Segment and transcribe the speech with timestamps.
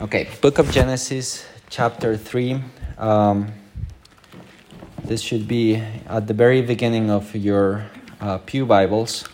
[0.00, 2.62] Okay, Book of Genesis, chapter 3.
[2.96, 3.52] Um,
[5.04, 5.76] this should be
[6.06, 7.84] at the very beginning of your
[8.18, 9.28] uh, Pew Bibles.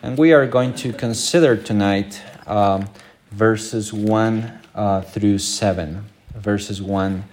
[0.00, 2.88] And we are going to consider tonight um,
[3.32, 6.04] verses 1 uh, through 7.
[6.36, 7.24] Verses 1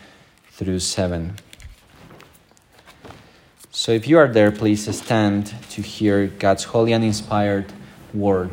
[0.50, 1.36] through 7.
[3.70, 7.72] So if you are there, please stand to hear God's holy and inspired
[8.16, 8.50] word.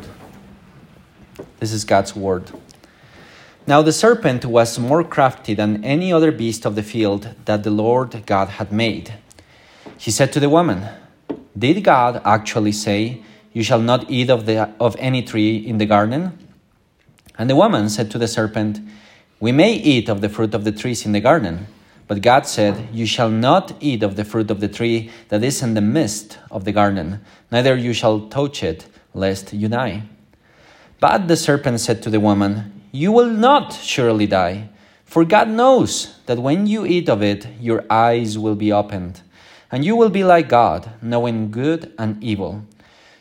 [1.59, 2.51] This is God's word.
[3.69, 7.69] Now the serpent was more crafty than any other beast of the field that the
[7.69, 9.13] Lord God had made.
[9.95, 10.89] He said to the woman,
[11.55, 13.21] Did God actually say,
[13.53, 16.35] You shall not eat of, the, of any tree in the garden?
[17.37, 18.79] And the woman said to the serpent,
[19.39, 21.67] We may eat of the fruit of the trees in the garden.
[22.07, 25.61] But God said, You shall not eat of the fruit of the tree that is
[25.61, 30.01] in the midst of the garden, neither you shall touch it, lest you die.
[30.99, 34.69] But the serpent said to the woman, you will not surely die.
[35.05, 39.21] For God knows that when you eat of it, your eyes will be opened,
[39.71, 42.63] and you will be like God, knowing good and evil.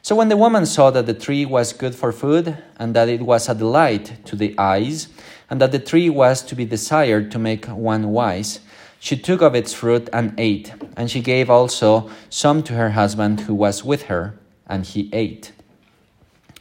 [0.02, 3.22] So when the woman saw that the tree was good for food, and that it
[3.22, 5.08] was a delight to the eyes,
[5.50, 8.60] and that the tree was to be desired to make one wise,
[9.00, 13.40] she took of its fruit and ate, and she gave also some to her husband
[13.40, 14.34] who was with her,
[14.66, 15.52] and he ate.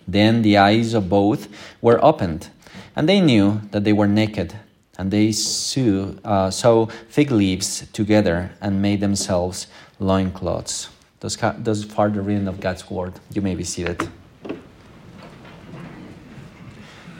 [0.08, 1.50] Then the eyes of both
[1.82, 2.50] were opened
[2.98, 4.56] and they knew that they were naked,
[4.98, 9.68] and they sew, uh, sew fig leaves together and made themselves
[10.00, 10.90] loincloths.
[11.20, 13.14] Those, those further reading of God's word.
[13.32, 14.10] You may be seated.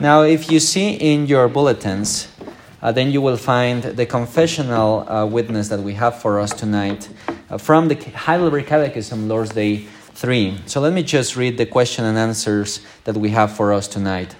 [0.00, 2.26] Now, if you see in your bulletins,
[2.82, 7.08] uh, then you will find the confessional uh, witness that we have for us tonight
[7.50, 10.58] uh, from the Heidelberg Catechism, Lord's Day 3.
[10.66, 14.34] So let me just read the question and answers that we have for us tonight.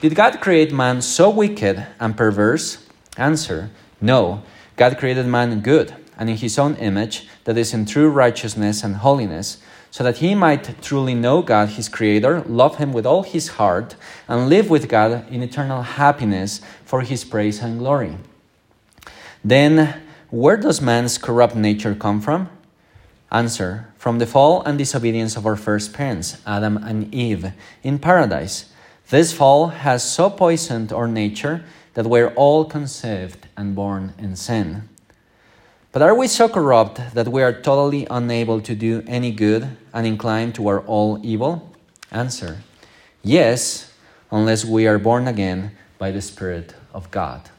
[0.00, 2.86] Did God create man so wicked and perverse?
[3.16, 3.70] Answer
[4.00, 4.42] No.
[4.76, 8.96] God created man good and in his own image, that is, in true righteousness and
[8.96, 9.56] holiness,
[9.90, 13.96] so that he might truly know God, his Creator, love him with all his heart,
[14.28, 18.18] and live with God in eternal happiness for his praise and glory.
[19.42, 22.50] Then, where does man's corrupt nature come from?
[23.32, 28.69] Answer From the fall and disobedience of our first parents, Adam and Eve, in paradise.
[29.10, 34.88] This fall has so poisoned our nature that we're all conceived and born in sin.
[35.90, 40.06] But are we so corrupt that we are totally unable to do any good and
[40.06, 41.74] inclined toward all evil?
[42.12, 42.62] Answer
[43.24, 43.92] Yes,
[44.30, 47.50] unless we are born again by the Spirit of God.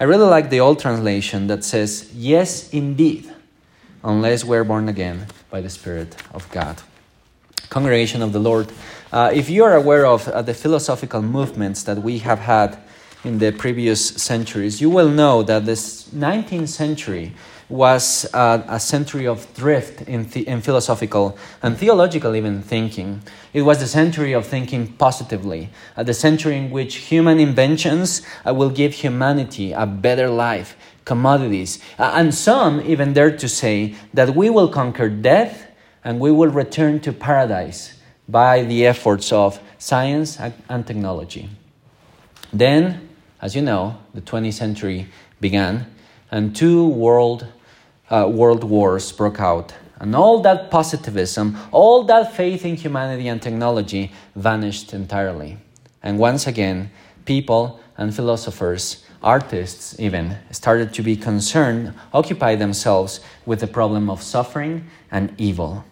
[0.00, 3.32] I really like the old translation that says, Yes, indeed,
[4.02, 6.82] unless we're born again by the Spirit of God.
[7.70, 8.72] Congregation of the Lord,
[9.12, 12.78] uh, if you are aware of uh, the philosophical movements that we have had
[13.24, 17.32] in the previous centuries, you will know that this 19th century
[17.68, 23.20] was uh, a century of drift in, in philosophical and theological even thinking.
[23.52, 28.54] It was the century of thinking positively, uh, the century in which human inventions uh,
[28.54, 34.34] will give humanity a better life, commodities, uh, and some even dare to say that
[34.34, 35.66] we will conquer death
[36.04, 37.97] and we will return to paradise
[38.28, 41.48] by the efforts of science and technology.
[42.52, 43.08] Then,
[43.40, 45.08] as you know, the 20th century
[45.40, 45.86] began,
[46.30, 47.46] and two world,
[48.10, 49.74] uh, world wars broke out.
[50.00, 55.58] And all that positivism, all that faith in humanity and technology vanished entirely.
[56.02, 56.90] And once again,
[57.24, 64.22] people and philosophers, artists even, started to be concerned, occupy themselves with the problem of
[64.22, 65.84] suffering and evil.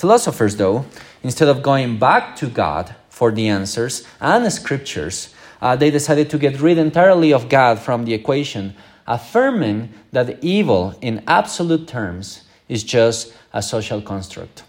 [0.00, 0.86] Philosophers, though,
[1.22, 6.30] instead of going back to God for the answers and the scriptures, uh, they decided
[6.30, 8.74] to get rid entirely of God from the equation,
[9.06, 14.62] affirming that evil, in absolute terms, is just a social construct.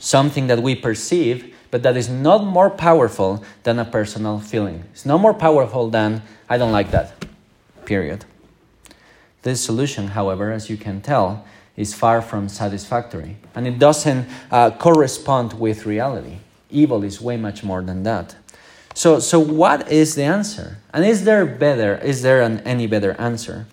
[0.00, 4.82] Something that we perceive, but that is not more powerful than a personal feeling.
[4.90, 7.24] It's no more powerful than, I don't like that,
[7.84, 8.24] period.
[9.42, 11.44] This solution, however, as you can tell,
[11.76, 16.38] is far from satisfactory and it doesn't uh, correspond with reality.
[16.70, 18.36] Evil is way much more than that.
[18.94, 20.78] So, so what is the answer?
[20.92, 21.96] And is there better?
[21.96, 23.66] Is there an, any better answer?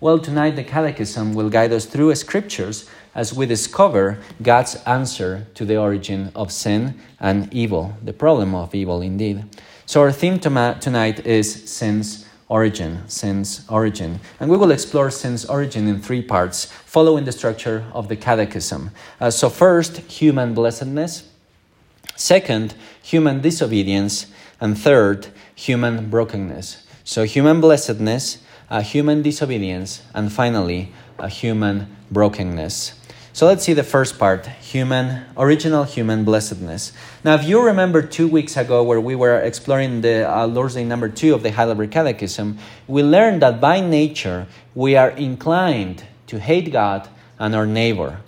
[0.00, 5.64] Well, tonight the Catechism will guide us through scriptures as we discover God's answer to
[5.64, 9.44] the origin of sin and evil, the problem of evil indeed.
[9.86, 14.20] So our theme tonight is sin's origin, sin's origin.
[14.38, 18.90] And we will explore sin's origin in three parts, following the structure of the Catechism.
[19.18, 21.28] Uh, so, first, human blessedness.
[22.16, 24.26] Second, human disobedience.
[24.60, 26.86] And third, human brokenness.
[27.04, 28.38] So, human blessedness,
[28.68, 32.99] a human disobedience, and finally, a human brokenness.
[33.32, 36.92] So let's see the first part human, original human blessedness.
[37.22, 40.84] Now, if you remember two weeks ago, where we were exploring the uh, Lord's Day
[40.84, 46.40] number two of the Heidelberg Catechism, we learned that by nature we are inclined to
[46.40, 48.20] hate God and our neighbor.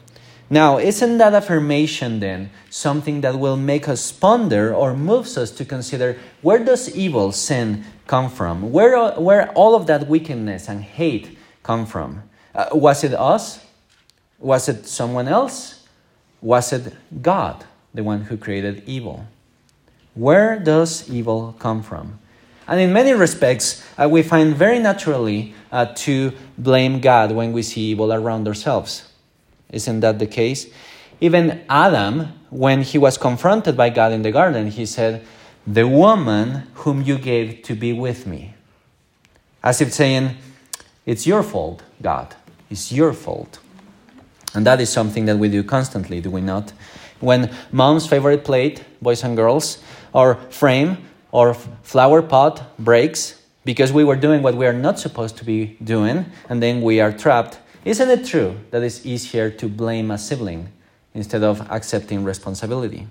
[0.48, 5.64] Now, isn't that affirmation then something that will make us ponder or moves us to
[5.64, 8.70] consider where does evil, sin come from?
[8.70, 12.22] Where, where all of that wickedness and hate come from?
[12.54, 13.64] Uh, was it us?
[14.42, 15.86] Was it someone else?
[16.40, 16.92] Was it
[17.22, 19.24] God, the one who created evil?
[20.14, 22.18] Where does evil come from?
[22.66, 27.62] And in many respects, uh, we find very naturally uh, to blame God when we
[27.62, 29.08] see evil around ourselves.
[29.70, 30.66] Isn't that the case?
[31.20, 35.24] Even Adam, when he was confronted by God in the garden, he said,
[35.66, 38.54] The woman whom you gave to be with me.
[39.62, 40.36] As if saying,
[41.06, 42.34] It's your fault, God.
[42.68, 43.60] It's your fault.
[44.54, 46.72] And that is something that we do constantly, do we not?
[47.20, 49.78] When mom's favorite plate, boys and girls,
[50.12, 50.98] or frame
[51.30, 55.76] or flower pot breaks because we were doing what we are not supposed to be
[55.82, 60.18] doing, and then we are trapped, isn't it true that it's easier to blame a
[60.18, 60.68] sibling
[61.14, 63.06] instead of accepting responsibility?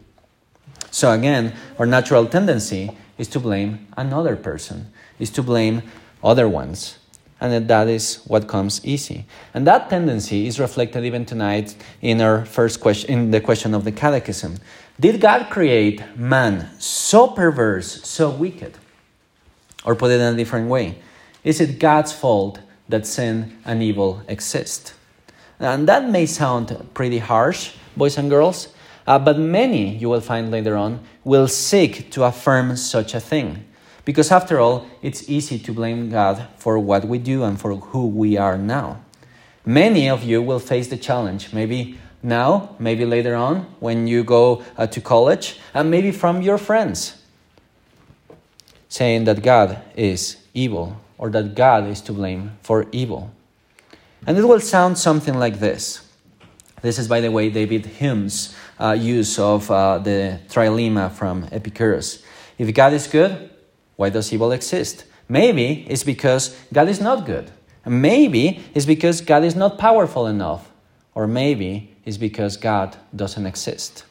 [0.92, 5.84] So, again, our natural tendency is to blame another person, is to blame
[6.22, 6.98] other ones
[7.42, 9.26] and that is what comes easy.
[9.54, 13.84] And that tendency is reflected even tonight in our first question, in the question of
[13.84, 14.58] the catechism.
[15.00, 18.78] Did God create man so perverse, so wicked?
[19.84, 21.00] Or put it in a different way,
[21.44, 24.94] is it God's fault that sin and evil exist?
[25.60, 28.68] And that may sound pretty harsh, boys and girls,
[29.08, 33.66] uh, but many, you will find later on, will seek to affirm such a thing.
[34.03, 38.07] Because after all, it's easy to blame God for what we do and for who
[38.07, 39.01] we are now.
[39.65, 44.63] Many of you will face the challenge, maybe now, maybe later on, when you go
[44.77, 47.21] uh, to college, and maybe from your friends,
[48.89, 53.31] saying that God is evil or that God is to blame for evil.
[54.25, 56.07] And it will sound something like this.
[56.81, 62.24] This is, by the way, David Hume's uh, use of uh, the trilemma from Epicurus.
[62.57, 63.50] If God is good,
[64.01, 65.06] why does evil exist?
[65.30, 67.51] Maybe it's because God is not good.
[67.86, 70.71] Maybe it's because God is not powerful enough.
[71.13, 74.06] Or maybe it's because God doesn't exist.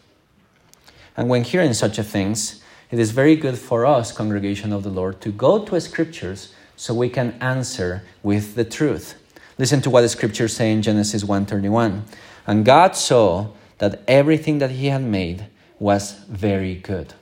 [1.17, 4.91] And when hearing such a things, it is very good for us, congregation of the
[4.91, 9.17] Lord, to go to scriptures so we can answer with the truth.
[9.59, 12.05] Listen to what the scriptures say in Genesis 1:31.
[12.47, 13.49] And God saw
[13.79, 15.47] that everything that he had made
[15.81, 17.15] was very good.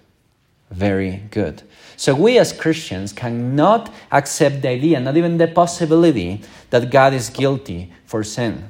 [0.70, 1.62] Very good.
[1.96, 7.30] So we as Christians cannot accept the idea, not even the possibility, that God is
[7.30, 8.68] guilty for sin.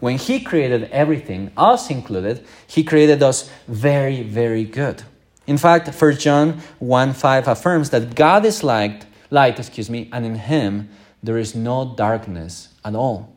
[0.00, 5.02] When He created everything, us included, He created us very, very good.
[5.46, 10.24] In fact, 1 John 1 5 affirms that God is light, light, excuse me, and
[10.24, 10.88] in Him
[11.22, 13.32] there is no darkness at all.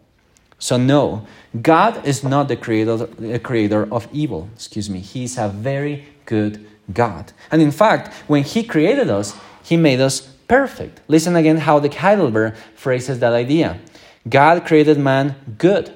[0.58, 1.28] So no,
[1.62, 4.50] God is not the creator, the creator of evil.
[4.56, 5.00] Excuse me.
[5.00, 7.32] He is a very good God.
[7.52, 11.02] And in fact, when He created us, He made us perfect.
[11.08, 13.80] Listen again how the Heidelberg phrases that idea.
[14.28, 15.94] God created man good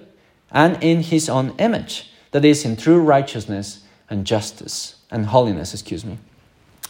[0.51, 6.05] and in His own image, that is, in true righteousness and justice and holiness, excuse
[6.05, 6.17] me.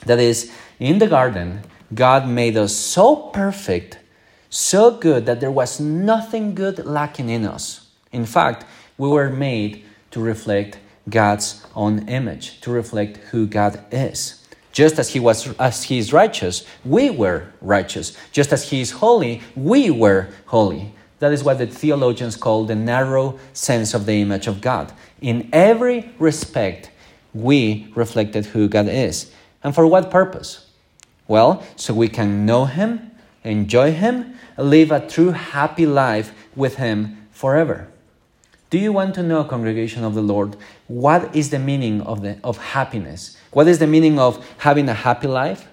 [0.06, 1.62] That is, in the garden,
[1.94, 4.00] God made us so perfect,
[4.50, 7.88] so good that there was nothing good lacking in us.
[8.12, 8.66] In fact,
[8.98, 10.80] we were made to reflect
[11.10, 14.46] God's own image, to reflect who God is.
[14.72, 18.16] Just as he was as he is righteous, we were righteous.
[18.32, 20.94] Just as he is holy, we were holy.
[21.20, 24.94] That is what the theologians call the narrow sense of the image of God.
[25.22, 26.92] In every respect,
[27.34, 29.32] we reflected who God is.
[29.64, 30.68] And for what purpose?
[31.28, 33.12] Well, so we can know him,
[33.44, 37.88] enjoy him, live a true happy life with him forever.
[38.70, 40.56] Do you want to know, congregation of the Lord,
[40.88, 43.36] what is the meaning of, the, of happiness?
[43.52, 45.68] What is the meaning of having a happy life?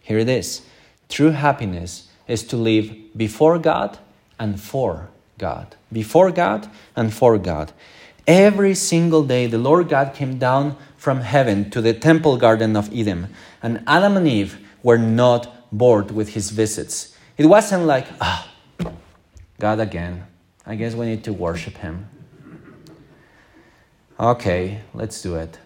[0.00, 0.62] Here it is.
[1.08, 3.98] True happiness is to live before God
[4.38, 5.74] and for God.
[5.92, 7.72] Before God and for God.
[8.26, 12.92] Every single day, the Lord God came down from heaven to the temple garden of
[12.92, 17.16] Eden, and Adam and Eve were not bored with his visits.
[17.36, 18.48] It wasn't like, ah,
[18.84, 18.92] oh,
[19.58, 20.24] God again
[20.66, 22.08] I guess we need to worship Him.
[24.18, 25.58] Okay, let's do it.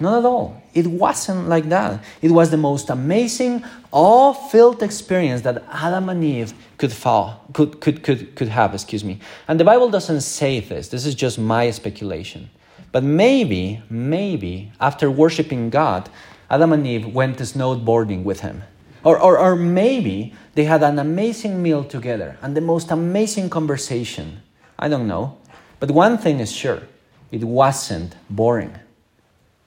[0.00, 0.62] Not at all.
[0.74, 2.02] It wasn't like that.
[2.20, 8.02] It was the most amazing, awe-filled experience that Adam and Eve could fall, could, could,
[8.02, 9.20] could, could have, excuse me.
[9.46, 10.88] And the Bible doesn't say this.
[10.88, 12.50] This is just my speculation.
[12.90, 16.08] But maybe, maybe, after worshiping God,
[16.50, 18.62] Adam and Eve went snowboarding with him.
[19.04, 24.42] Or, or, or maybe they had an amazing meal together and the most amazing conversation.
[24.78, 25.36] I don't know.
[25.78, 26.82] But one thing is sure
[27.30, 28.78] it wasn't boring.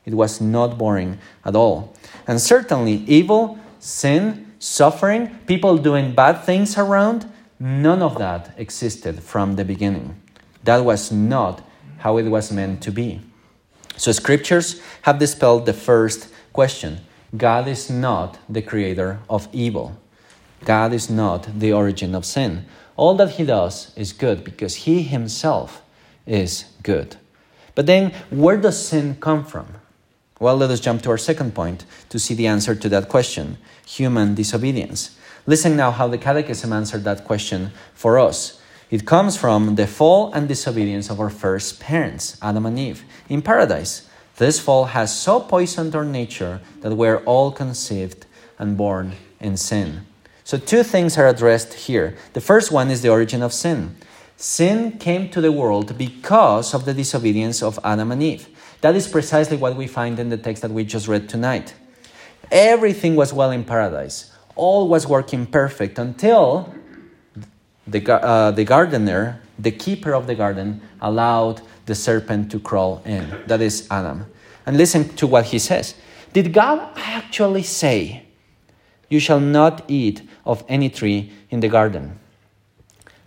[0.06, 1.94] It was not boring at all.
[2.26, 7.30] And certainly, evil, sin, suffering, people doing bad things around,
[7.60, 10.16] none of that existed from the beginning.
[10.64, 11.62] That was not
[12.00, 13.22] how it was meant to be.
[13.98, 17.02] So, scriptures have dispelled the first question
[17.36, 19.98] God is not the creator of evil,
[20.64, 22.66] God is not the origin of sin.
[22.96, 25.82] All that He does is good because He Himself
[26.26, 27.18] is good.
[27.76, 29.68] But then, where does sin come from?
[30.40, 33.58] Well, let us jump to our second point to see the answer to that question
[33.86, 35.18] human disobedience.
[35.46, 38.62] Listen now how the Catechism answered that question for us.
[38.90, 43.42] It comes from the fall and disobedience of our first parents, Adam and Eve, in
[43.42, 44.07] paradise.
[44.38, 48.26] This fall has so poisoned our nature that we're all conceived
[48.60, 50.06] and born in sin.
[50.44, 52.16] So, two things are addressed here.
[52.34, 53.98] The first one is the origin of sin.
[54.38, 58.48] Sin came to the world because of the disobedience of Adam and Eve.
[58.82, 61.74] That is precisely what we find in the text that we just read tonight.
[62.52, 66.74] Everything was well in paradise, all was working perfect until
[67.88, 73.44] the, uh, the gardener, the keeper of the garden, allowed the serpent to crawl in.
[73.48, 74.26] That is Adam.
[74.66, 75.96] And listen to what he says.
[76.34, 78.24] Did God actually say,
[79.10, 82.20] You shall not eat of any tree in the garden?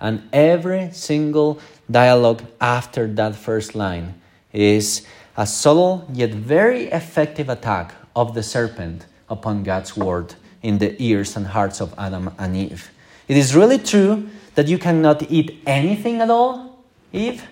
[0.00, 1.58] And every single
[1.90, 4.14] dialogue after that first line
[4.52, 11.00] is a subtle yet very effective attack of the serpent upon God's word in the
[11.02, 12.90] ears and hearts of Adam and Eve.
[13.28, 17.46] It is really true that you cannot eat anything at all, Eve?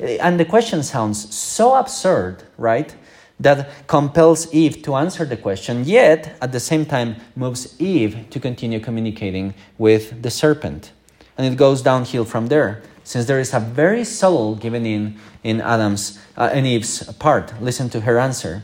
[0.00, 2.94] And the question sounds so absurd, right?
[3.38, 8.40] That compels Eve to answer the question, yet at the same time moves Eve to
[8.40, 10.92] continue communicating with the serpent.
[11.38, 15.60] And it goes downhill from there since there is a very subtle given in in
[15.60, 17.60] Adam's uh, Eve's part.
[17.60, 18.62] Listen to her answer.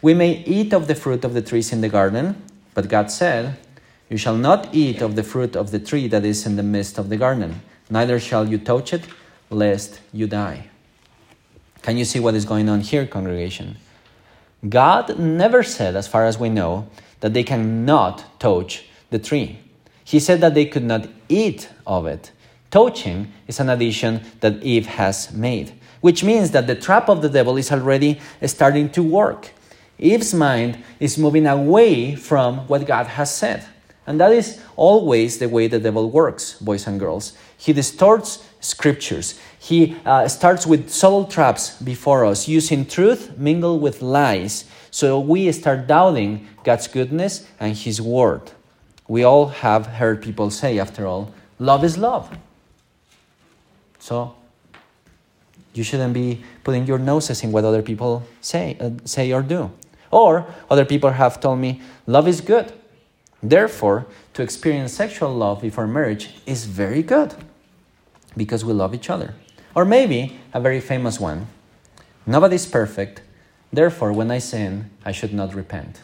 [0.00, 2.40] We may eat of the fruit of the trees in the garden,
[2.74, 3.56] but God said,
[4.08, 6.98] "You shall not eat of the fruit of the tree that is in the midst
[6.98, 9.02] of the garden, neither shall you touch it,
[9.50, 10.68] lest you die."
[11.82, 13.76] Can you see what is going on here, congregation?
[14.68, 16.86] God never said, as far as we know,
[17.20, 19.58] that they cannot touch the tree.
[20.02, 22.30] He said that they could not eat of it.
[22.70, 27.28] Touching is an addition that Eve has made, which means that the trap of the
[27.28, 29.50] devil is already starting to work.
[29.98, 33.64] Eve's mind is moving away from what God has said.
[34.06, 37.32] And that is always the way the devil works, boys and girls.
[37.64, 39.40] He distorts scriptures.
[39.58, 44.66] He uh, starts with subtle traps before us, using truth mingled with lies.
[44.90, 48.52] So we start doubting God's goodness and His word.
[49.08, 52.36] We all have heard people say, after all, love is love.
[53.98, 54.34] So
[55.72, 59.70] you shouldn't be putting your noses in what other people say, uh, say or do.
[60.10, 62.74] Or other people have told me, love is good.
[63.42, 64.04] Therefore,
[64.34, 67.34] to experience sexual love before marriage is very good
[68.36, 69.34] because we love each other.
[69.74, 71.48] Or maybe a very famous one
[72.26, 73.20] nobody's perfect,
[73.72, 76.00] therefore, when I sin, I should not repent.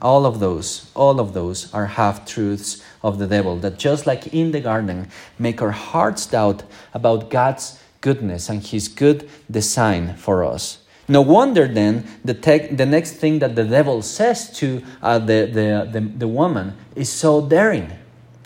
[0.00, 4.28] All of those, all of those are half truths of the devil that, just like
[4.28, 6.62] in the garden, make our hearts doubt
[6.94, 10.78] about God's goodness and His good design for us.
[11.08, 12.34] No wonder then the,
[12.70, 17.10] the next thing that the devil says to uh, the, the, the, the woman is
[17.10, 17.90] so daring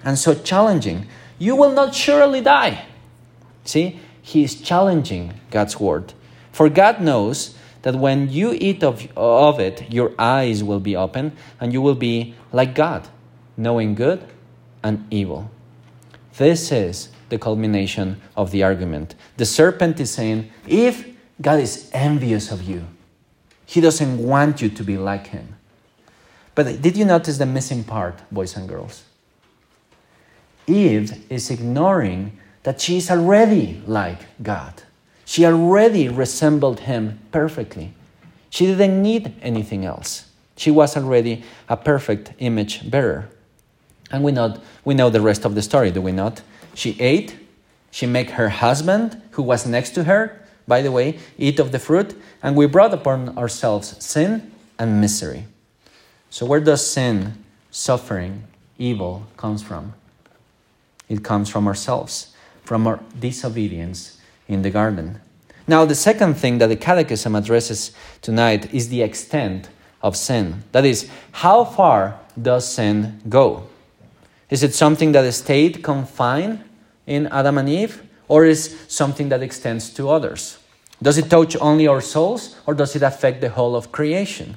[0.05, 1.07] and so challenging.
[1.39, 2.87] You will not surely die.
[3.65, 6.15] See, he is challenging God's word.
[6.53, 11.33] For God knows that when you eat of, of it, your eyes will be open
[11.61, 13.09] and you will be like God,
[13.57, 14.25] knowing good
[14.83, 15.51] and evil.
[16.37, 19.15] This is the culmination of the argument.
[19.37, 21.07] The serpent is saying, if
[21.41, 22.87] God is envious of you,
[23.67, 25.57] he doesn't want you to be like him.
[26.55, 29.05] But did you notice the missing part, boys and girls?
[30.67, 34.83] Eve is ignoring that she is already like God.
[35.25, 37.95] She already resembled him perfectly.
[38.51, 40.27] She didn't need anything else.
[40.57, 43.29] She was already a perfect image bearer.
[44.11, 46.43] And we know, we know the rest of the story, do we not?
[46.75, 47.39] She ate,
[47.91, 50.39] she made her husband, who was next to her,
[50.69, 55.47] by the way, eat of the fruit, and we brought upon ourselves sin and misery.
[56.31, 58.45] So, where does sin, suffering,
[58.79, 59.95] evil comes from?
[61.13, 62.33] It comes from ourselves,
[62.65, 64.17] from our disobedience
[64.49, 65.21] in the garden.
[65.69, 67.93] Now, the second thing that the Catechism addresses
[68.23, 69.69] tonight is the extent
[70.03, 70.65] of sin.
[70.73, 73.65] That is, how far does sin go?
[74.49, 76.65] Is it something that stayed confined
[77.07, 80.57] in Adam and Eve, or is something that extends to others?
[81.03, 84.57] Does it touch only our souls, or does it affect the whole of creation?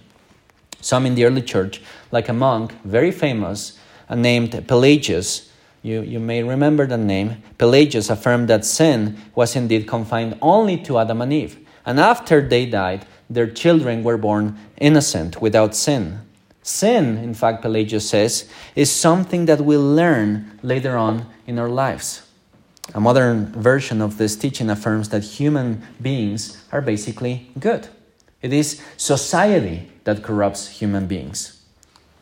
[0.80, 1.82] Some in the early church,
[2.14, 3.78] like a monk, very famous,
[4.10, 5.52] named Pelagius,
[5.86, 10.98] you, you may remember the name, Pelagius affirmed that sin was indeed confined only to
[10.98, 11.60] Adam and Eve.
[11.86, 16.22] And after they died, their children were born innocent, without sin.
[16.64, 22.24] Sin, in fact, Pelagius says, is something that we learn later on in our lives.
[22.96, 27.90] A modern version of this teaching affirms that human beings are basically good.
[28.42, 31.62] It is society that corrupts human beings.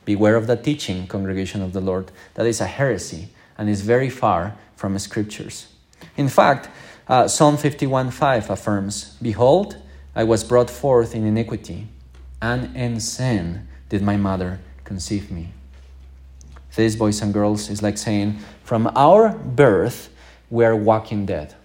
[0.03, 2.11] Beware of that teaching, congregation of the Lord.
[2.33, 5.67] That is a heresy and is very far from scriptures.
[6.17, 6.69] In fact,
[7.07, 9.77] uh, Psalm 51:5 affirms, Behold,
[10.15, 11.87] I was brought forth in iniquity,
[12.41, 15.53] and in sin did my mother conceive me.
[16.75, 20.09] This, boys and girls, is like saying, From our birth,
[20.49, 21.55] we are walking dead,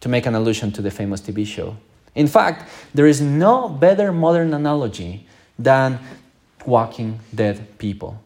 [0.00, 1.76] to make an allusion to the famous TV show.
[2.14, 5.26] In fact, there is no better modern analogy
[5.58, 6.00] than
[6.66, 8.20] walking dead people,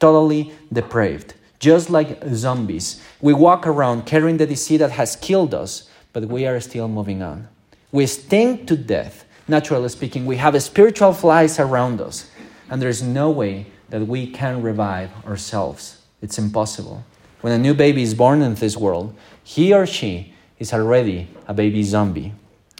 [0.00, 1.34] totally depraved,
[1.66, 3.02] just like zombies.
[3.20, 7.22] We walk around carrying the disease that has killed us, but we are still moving
[7.22, 7.48] on.
[7.90, 10.26] We stink to death, naturally speaking.
[10.26, 12.30] We have spiritual flies around us,
[12.70, 15.98] and there is no way that we can revive ourselves.
[16.22, 17.04] It's impossible.
[17.40, 21.54] When a new baby is born in this world, he or she is already a
[21.54, 22.32] baby zombie,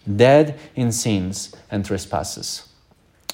[0.06, 2.68] dead in sins and trespasses.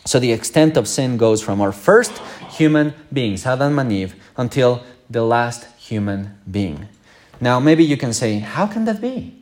[0.06, 2.12] So the extent of sin goes from our first
[2.56, 4.82] human beings, Adam and Eve, until
[5.12, 6.88] the last human being.
[7.40, 9.34] Now, maybe you can say, how can that be?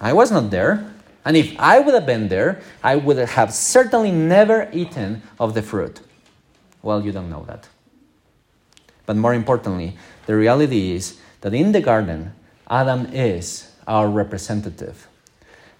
[0.00, 0.90] I was not there.
[1.24, 5.62] And if I would have been there, I would have certainly never eaten of the
[5.62, 6.00] fruit.
[6.82, 7.68] Well, you don't know that.
[9.06, 12.32] But more importantly, the reality is that in the garden,
[12.68, 15.06] Adam is our representative.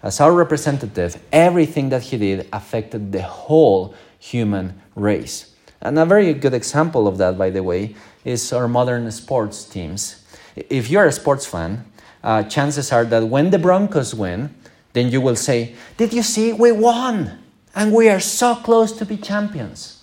[0.02, 5.54] As our representative, everything that he did affected the whole human race.
[5.80, 10.24] And a very good example of that, by the way, is our modern sports teams.
[10.56, 11.84] If you're a sports fan,
[12.22, 14.54] uh, chances are that when the Broncos win,
[14.92, 16.52] then you will say, Did you see?
[16.52, 17.38] We won!
[17.74, 20.02] And we are so close to be champions.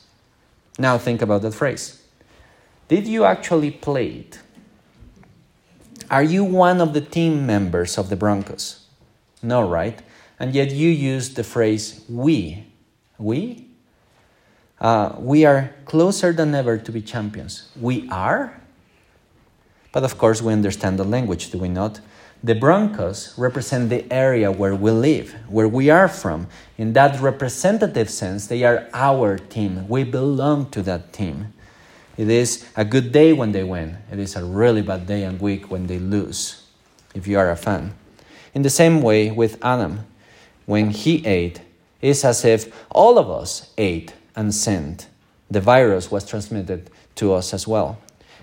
[0.80, 2.02] Now think about that phrase.
[2.88, 4.40] Did you actually play it?
[6.10, 8.88] Are you one of the team members of the Broncos?
[9.44, 10.02] No, right?
[10.40, 12.66] And yet you use the phrase we.
[13.20, 13.69] We?
[14.80, 17.70] Uh, we are closer than ever to be champions.
[17.80, 18.60] We are?
[19.92, 22.00] But of course, we understand the language, do we not?
[22.42, 26.48] The Broncos represent the area where we live, where we are from.
[26.78, 29.90] In that representative sense, they are our team.
[29.90, 31.54] We belong to that team.
[32.16, 35.40] It is a good day when they win, it is a really bad day and
[35.40, 36.64] week when they lose,
[37.14, 37.94] if you are a fan.
[38.54, 40.06] In the same way with Adam,
[40.66, 41.62] when he ate,
[42.02, 45.06] it's as if all of us ate and sinned.
[45.52, 48.00] The virus was transmitted to us as well.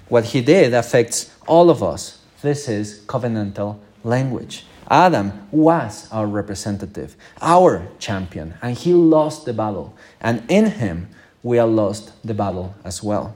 [0.09, 2.19] What he did affects all of us.
[2.43, 4.67] This is covenantal language.
[4.91, 9.97] Adam was our representative, our champion, and he lost the battle.
[10.21, 11.09] And in him,
[11.43, 13.35] we are lost the battle as well.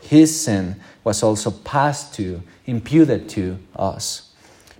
[0.00, 4.32] His sin was also passed to, imputed to us.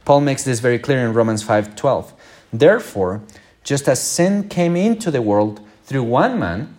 [0.04, 2.12] Paul makes this very clear in Romans 5:12.
[2.52, 3.22] Therefore,
[3.64, 6.76] just as sin came into the world through one man,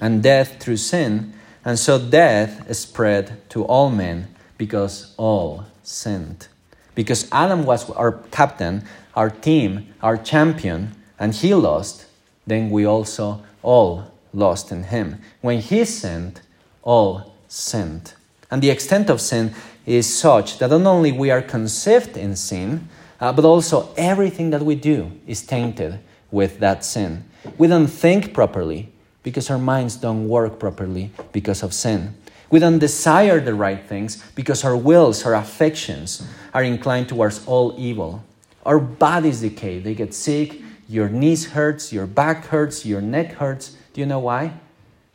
[0.00, 1.32] and death through sin,
[1.64, 6.48] and so death spread to all men because all sinned.
[6.94, 8.84] Because Adam was our captain,
[9.14, 12.06] our team, our champion, and he lost,
[12.46, 15.20] then we also all lost in him.
[15.40, 16.40] When he sinned,
[16.82, 18.14] all sinned.
[18.50, 19.54] And the extent of sin
[19.86, 22.88] is such that not only we are conceived in sin,
[23.20, 25.98] uh, but also everything that we do is tainted
[26.30, 27.24] with that sin.
[27.56, 32.14] We don't think properly because our minds don't work properly because of sin.
[32.50, 37.74] We don't desire the right things because our wills, our affections are inclined towards all
[37.76, 38.24] evil.
[38.64, 43.76] Our bodies decay, they get sick, your knees hurts, your back hurts, your neck hurts.
[43.92, 44.54] Do you know why?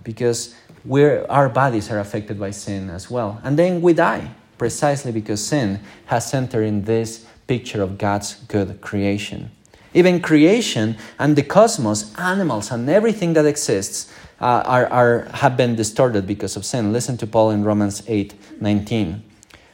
[0.03, 3.41] Because we're, our bodies are affected by sin as well.
[3.43, 8.79] And then we die precisely because sin has entered in this picture of God's good
[8.81, 9.51] creation.
[9.93, 15.75] Even creation and the cosmos, animals, and everything that exists uh, are, are, have been
[15.75, 16.91] distorted because of sin.
[16.91, 19.23] Listen to Paul in Romans 8 19.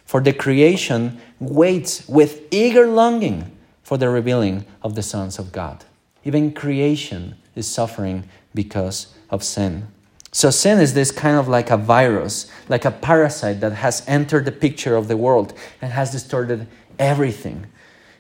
[0.05, 5.85] For the creation waits with eager longing for the revealing of the sons of God.
[6.23, 9.87] Even creation is suffering because of sin.
[10.31, 14.45] So, sin is this kind of like a virus, like a parasite that has entered
[14.45, 16.67] the picture of the world and has distorted
[16.99, 17.65] everything.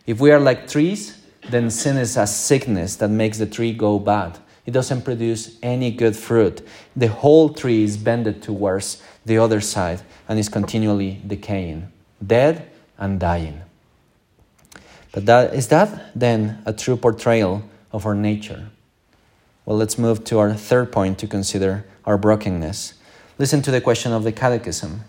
[0.07, 1.18] If we are like trees,
[1.51, 4.39] then sin is a sickness that makes the tree go bad.
[4.65, 6.61] It doesn't produce any good fruit.
[6.95, 11.91] The whole tree is bended towards the other side and is continually decaying,
[12.25, 13.61] dead and dying.
[15.11, 18.69] But that, is that then a true portrayal of our nature?
[19.65, 22.93] Well, let's move to our third point to consider our brokenness.
[23.37, 25.01] Listen to the question of the Catechism.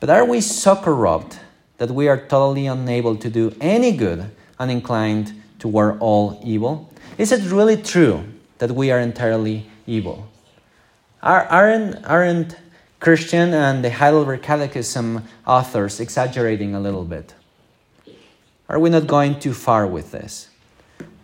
[0.00, 1.38] But are we so corrupt
[1.78, 6.92] that we are totally unable to do any good and inclined toward all evil?
[7.16, 8.24] Is it really true
[8.58, 10.28] that we are entirely evil?
[11.22, 12.56] Are, aren't, aren't
[13.00, 17.34] Christian and the Heidelberg Catechism authors exaggerating a little bit?
[18.68, 20.48] Are we not going too far with this?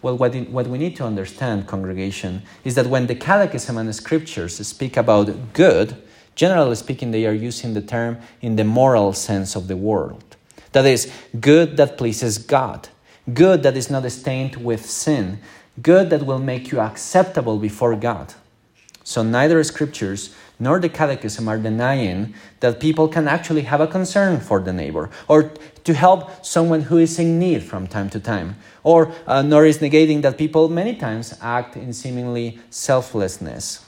[0.03, 3.92] Well, what, what we need to understand, congregation, is that when the Catechism and the
[3.92, 5.97] Scriptures speak about good,
[6.35, 10.16] generally speaking, they are using the term in the moral sense of the word.
[10.73, 12.88] That is, good that pleases God,
[13.33, 15.39] good that is not stained with sin,
[15.81, 18.35] good that will make you acceptable before God.
[19.03, 24.41] So neither scriptures nor the catechism are denying that people can actually have a concern
[24.41, 25.53] for the neighbor or
[25.85, 28.57] to help someone who is in need from time to time.
[28.83, 33.84] Or uh, nor is negating that people many times act in seemingly selflessness.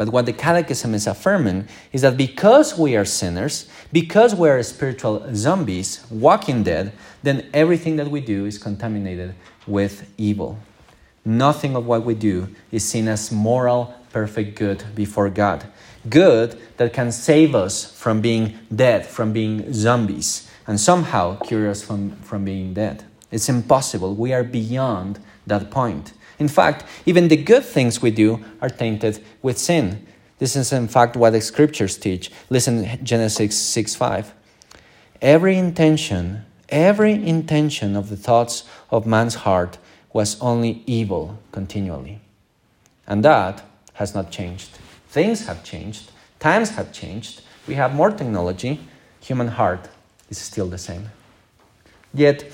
[0.00, 4.62] But what the catechism is affirming is that because we are sinners, because we are
[4.62, 9.34] spiritual zombies, walking dead, then everything that we do is contaminated
[9.66, 10.58] with evil.
[11.22, 15.66] Nothing of what we do is seen as moral, perfect good before God.
[16.08, 21.82] Good that can save us from being dead, from being zombies, and somehow cure us
[21.82, 23.04] from, from being dead.
[23.30, 24.14] It's impossible.
[24.14, 26.14] We are beyond that point.
[26.40, 30.06] In fact, even the good things we do are tainted with sin.
[30.38, 32.32] This is, in fact, what the scriptures teach.
[32.48, 34.32] Listen, Genesis 6 5.
[35.20, 39.76] Every intention, every intention of the thoughts of man's heart
[40.14, 42.20] was only evil continually.
[43.06, 43.62] And that
[43.94, 44.78] has not changed.
[45.08, 48.80] Things have changed, times have changed, we have more technology,
[49.20, 49.88] human heart
[50.30, 51.10] is still the same.
[52.14, 52.50] Yet,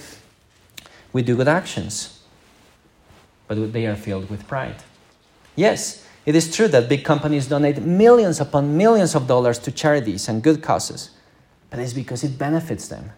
[1.13, 2.16] we do good actions,
[3.49, 4.83] but they are filled with pride.
[5.55, 10.29] Yes, it is true that big companies donate millions upon millions of dollars to charities
[10.29, 11.11] and good causes,
[11.71, 13.13] but it's because it benefits them.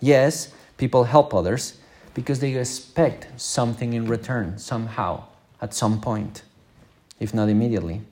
[0.00, 1.78] Yes, people help others,
[2.14, 5.24] because they expect something in return somehow,
[5.60, 6.42] at some point,
[7.20, 8.02] if not immediately.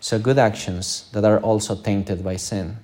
[0.00, 2.76] So, good actions that are also tainted by sin.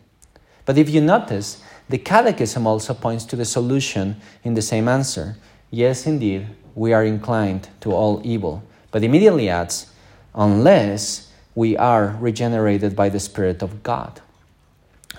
[0.64, 5.36] But if you notice, the Catechism also points to the solution in the same answer.
[5.70, 8.62] Yes, indeed, we are inclined to all evil.
[8.90, 9.90] But immediately adds,
[10.34, 14.20] unless we are regenerated by the Spirit of God.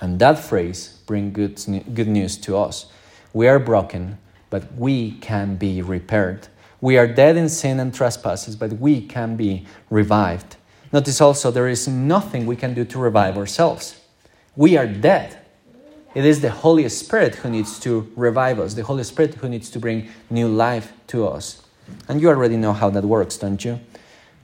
[0.00, 2.86] And that phrase brings good, good news to us.
[3.32, 4.18] We are broken,
[4.50, 6.48] but we can be repaired.
[6.80, 10.56] We are dead in sin and trespasses, but we can be revived.
[10.92, 14.00] Notice also there is nothing we can do to revive ourselves.
[14.56, 15.38] We are dead.
[16.14, 19.70] It is the Holy Spirit who needs to revive us, the Holy Spirit who needs
[19.70, 21.62] to bring new life to us.
[22.08, 23.80] And you already know how that works, don't you?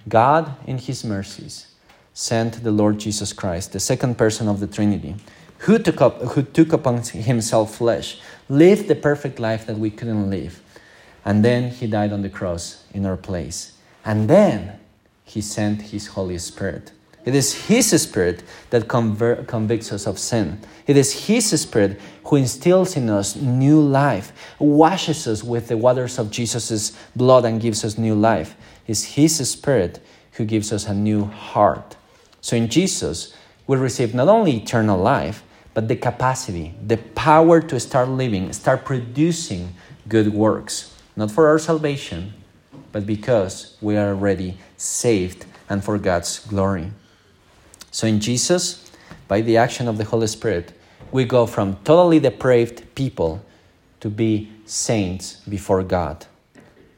[0.08, 1.66] God, in His mercies,
[2.14, 5.16] sent the Lord Jesus Christ, the second person of the Trinity,
[5.58, 10.30] who took, up, who took upon Himself flesh, lived the perfect life that we couldn't
[10.30, 10.62] live.
[11.24, 13.72] And then he died on the cross in our place.
[14.04, 14.80] And then
[15.24, 16.92] he sent his Holy Spirit.
[17.24, 20.60] It is His Spirit that convicts us of sin.
[20.86, 26.18] It is His Spirit who instills in us new life, washes us with the waters
[26.18, 28.56] of Jesus' blood, and gives us new life.
[28.86, 30.00] It's His Spirit
[30.32, 31.96] who gives us a new heart.
[32.40, 33.34] So in Jesus,
[33.66, 35.42] we receive not only eternal life,
[35.74, 39.74] but the capacity, the power to start living, start producing
[40.08, 42.32] good works, not for our salvation,
[42.90, 46.92] but because we are already saved and for God's glory.
[47.90, 48.90] So in Jesus,
[49.26, 50.72] by the action of the Holy Spirit,
[51.10, 53.44] we go from totally depraved people
[54.00, 56.26] to be saints before God.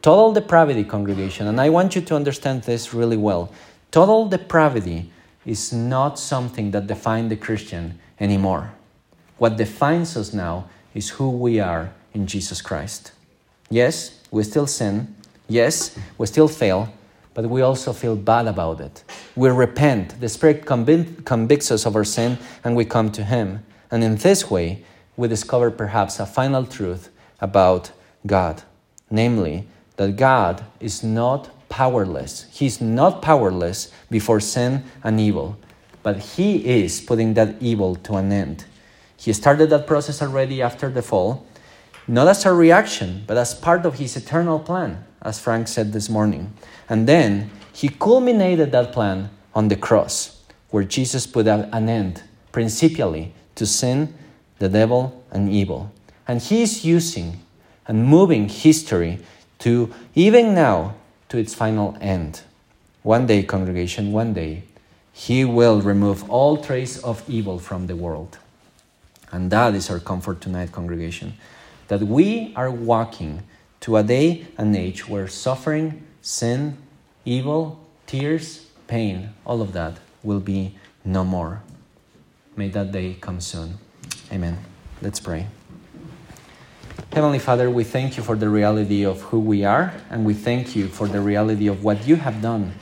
[0.03, 3.53] Total depravity, congregation, and I want you to understand this really well.
[3.91, 5.11] Total depravity
[5.45, 8.73] is not something that defines the Christian anymore.
[9.39, 13.13] What defines us now is who we are in Jesus Christ.
[13.71, 15.15] Yes, we still sin.
[15.49, 16.93] Yes, we still fail,
[17.35, 19.05] but we also feel bad about it.
[19.37, 20.21] We repent.
[20.21, 23.65] The Spirit convicts us of our sin, and we come to Him.
[23.91, 24.85] And in this way,
[25.17, 27.93] we discover perhaps a final truth about
[28.27, 28.63] God
[29.11, 29.67] namely,
[29.97, 32.47] that God is not powerless.
[32.51, 35.59] He's not powerless before sin and evil,
[36.03, 38.65] but He is putting that evil to an end.
[39.17, 41.47] He started that process already after the fall,
[42.09, 46.09] not as a reaction, but as part of His eternal plan, as Frank said this
[46.09, 46.53] morning.
[46.89, 53.33] And then He culminated that plan on the cross, where Jesus put an end, principally,
[53.55, 54.15] to sin,
[54.59, 55.93] the devil, and evil.
[56.27, 57.41] And He is using
[57.87, 59.19] and moving history
[59.61, 60.95] to, even now,
[61.29, 62.43] to its final end.
[63.03, 64.65] One day, congregation, one day,
[65.13, 68.39] He will remove all trace of evil from the world.
[69.33, 71.35] And that is our comfort tonight, congregation,
[71.89, 73.43] that we are walking
[73.81, 76.77] to a day and age where suffering, sin,
[77.25, 81.63] evil, tears, pain, all of that will be no more.
[82.57, 83.79] May that day come soon.
[84.33, 84.59] Amen.
[85.01, 85.47] Let's pray.
[87.13, 90.77] Heavenly Father, we thank you for the reality of who we are, and we thank
[90.77, 92.75] you for the reality of what you have done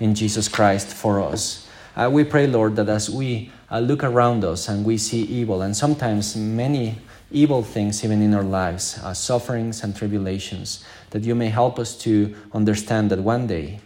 [0.00, 1.68] in Jesus Christ for us.
[1.94, 5.62] Uh, we pray, Lord, that as we uh, look around us and we see evil,
[5.62, 6.98] and sometimes many
[7.30, 11.96] evil things even in our lives, uh, sufferings and tribulations, that you may help us
[11.98, 13.80] to understand that one day,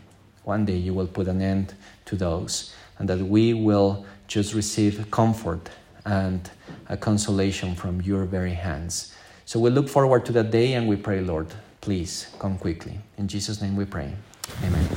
[0.44, 1.74] one day you will put an end
[2.06, 5.70] to those, and that we will just receive comfort
[6.04, 6.50] and
[6.88, 9.14] a consolation from your very hands.
[9.44, 11.48] So we look forward to that day and we pray, Lord,
[11.80, 13.00] please come quickly.
[13.18, 14.14] In Jesus' name we pray.
[14.64, 14.88] Amen.